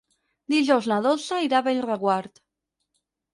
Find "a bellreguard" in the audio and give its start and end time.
1.59-2.43